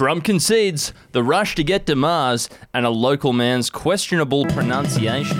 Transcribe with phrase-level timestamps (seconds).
[0.00, 5.36] Trump concedes the rush to get to Mars and a local man's questionable pronunciation.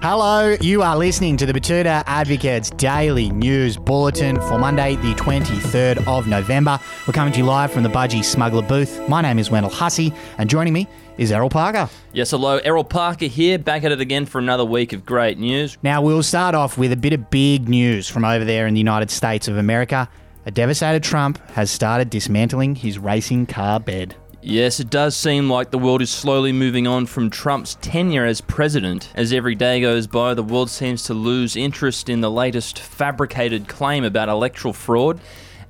[0.00, 6.08] Hello, you are listening to the Batuta Advocates Daily News Bulletin for Monday, the 23rd
[6.08, 6.80] of November.
[7.06, 9.06] We're coming to you live from the Budgy Smuggler booth.
[9.10, 10.88] My name is Wendell Hussey, and joining me
[11.18, 11.90] is Errol Parker.
[12.14, 15.76] Yes, hello, Errol Parker here, back at it again for another week of great news.
[15.82, 18.80] Now, we'll start off with a bit of big news from over there in the
[18.80, 20.08] United States of America.
[20.48, 24.14] A devastated Trump has started dismantling his racing car bed.
[24.40, 28.40] Yes, it does seem like the world is slowly moving on from Trump's tenure as
[28.40, 29.12] president.
[29.14, 33.68] As every day goes by, the world seems to lose interest in the latest fabricated
[33.68, 35.20] claim about electoral fraud.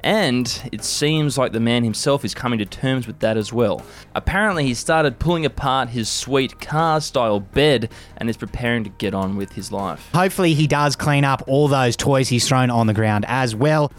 [0.04, 3.84] And it seems like the man himself is coming to terms with that as well.
[4.14, 9.12] Apparently, he started pulling apart his sweet car style bed and is preparing to get
[9.12, 10.08] on with his life.
[10.14, 13.90] Hopefully, he does clean up all those toys he's thrown on the ground as well.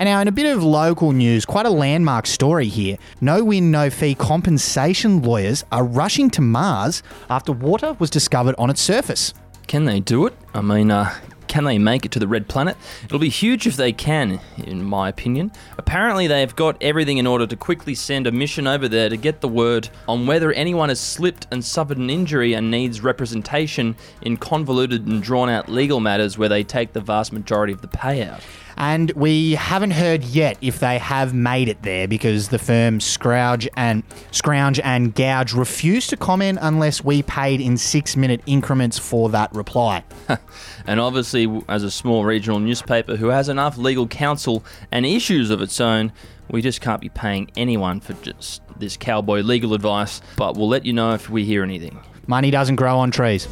[0.00, 2.96] And now, in a bit of local news, quite a landmark story here.
[3.20, 8.70] No win, no fee compensation lawyers are rushing to Mars after water was discovered on
[8.70, 9.34] its surface.
[9.66, 10.34] Can they do it?
[10.54, 11.14] I mean, uh,
[11.48, 12.78] can they make it to the red planet?
[13.04, 15.52] It'll be huge if they can, in my opinion.
[15.76, 19.42] Apparently, they've got everything in order to quickly send a mission over there to get
[19.42, 24.38] the word on whether anyone has slipped and suffered an injury and needs representation in
[24.38, 28.40] convoluted and drawn out legal matters where they take the vast majority of the payout.
[28.76, 33.66] And we haven't heard yet if they have made it there because the firm Scrouge
[33.76, 39.28] and Scrounge and Gouge refused to comment unless we paid in six minute increments for
[39.30, 40.04] that reply.
[40.86, 45.62] and obviously, as a small regional newspaper who has enough legal counsel and issues of
[45.62, 46.12] its own,
[46.48, 50.20] we just can't be paying anyone for just this cowboy legal advice.
[50.36, 52.00] But we'll let you know if we hear anything.
[52.26, 53.46] Money doesn't grow on trees.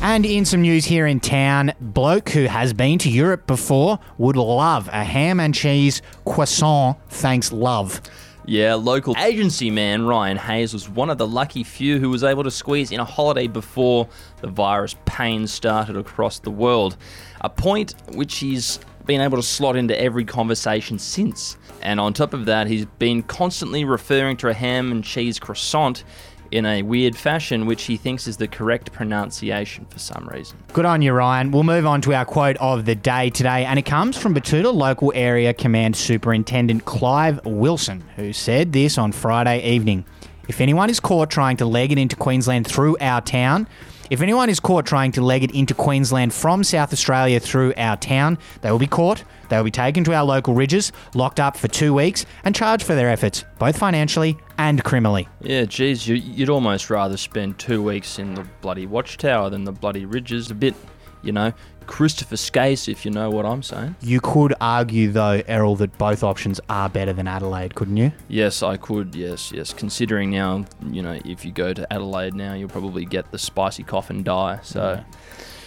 [0.00, 4.36] And in some news here in town, bloke who has been to Europe before would
[4.36, 6.96] love a ham and cheese croissant.
[7.08, 8.00] Thanks, love.
[8.46, 12.44] Yeah, local agency man Ryan Hayes was one of the lucky few who was able
[12.44, 14.08] to squeeze in a holiday before
[14.40, 16.96] the virus pain started across the world.
[17.42, 21.58] A point which he's been able to slot into every conversation since.
[21.82, 26.04] And on top of that, he's been constantly referring to a ham and cheese croissant
[26.50, 30.58] in a weird fashion, which he thinks is the correct pronunciation for some reason.
[30.72, 31.50] Good on you, Ryan.
[31.50, 34.72] We'll move on to our quote of the day today, and it comes from Batuta
[34.72, 40.04] Local Area Command Superintendent Clive Wilson, who said this on Friday evening.
[40.48, 43.68] If anyone is caught trying to leg it into Queensland through our town,
[44.10, 47.96] if anyone is caught trying to leg it into Queensland from South Australia through our
[47.96, 51.56] town, they will be caught, they will be taken to our local ridges, locked up
[51.56, 55.28] for two weeks, and charged for their efforts, both financially and criminally.
[55.40, 59.72] Yeah, geez, you, would almost rather spend two weeks in the bloody watchtower than the
[59.72, 60.50] bloody ridges.
[60.50, 60.74] A bit,
[61.22, 61.52] you know,
[61.86, 63.96] Christopher Skase, if you know what I'm saying.
[64.00, 68.12] You could argue, though, Errol, that both options are better than Adelaide, couldn't you?
[68.28, 69.14] Yes, I could.
[69.14, 69.72] Yes, yes.
[69.72, 73.82] Considering now, you know, if you go to Adelaide now, you'll probably get the spicy
[73.82, 74.60] cough and die.
[74.62, 75.04] So yeah.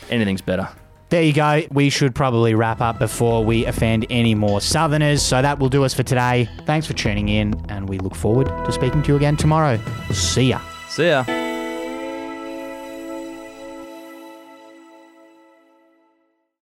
[0.10, 0.70] anything's better.
[1.10, 1.64] There you go.
[1.72, 5.22] We should probably wrap up before we offend any more Southerners.
[5.22, 6.48] So that will do us for today.
[6.66, 9.78] Thanks for tuning in, and we look forward to speaking to you again tomorrow.
[10.14, 10.62] See ya.
[10.88, 11.41] See ya.